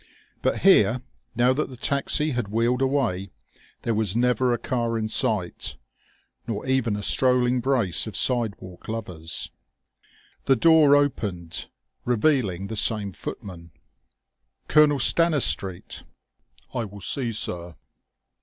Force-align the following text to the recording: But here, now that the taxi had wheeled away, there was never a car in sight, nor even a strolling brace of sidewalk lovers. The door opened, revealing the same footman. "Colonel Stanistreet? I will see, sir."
But 0.41 0.61
here, 0.61 1.03
now 1.35 1.53
that 1.53 1.69
the 1.69 1.77
taxi 1.77 2.31
had 2.31 2.47
wheeled 2.47 2.81
away, 2.81 3.29
there 3.83 3.93
was 3.93 4.15
never 4.15 4.51
a 4.51 4.57
car 4.57 4.97
in 4.97 5.07
sight, 5.07 5.77
nor 6.47 6.65
even 6.65 6.95
a 6.95 7.03
strolling 7.03 7.59
brace 7.59 8.07
of 8.07 8.17
sidewalk 8.17 8.87
lovers. 8.87 9.51
The 10.45 10.55
door 10.55 10.95
opened, 10.95 11.67
revealing 12.03 12.65
the 12.65 12.75
same 12.75 13.13
footman. 13.13 13.73
"Colonel 14.67 14.97
Stanistreet? 14.97 16.01
I 16.73 16.83
will 16.83 17.01
see, 17.01 17.31
sir." 17.31 17.75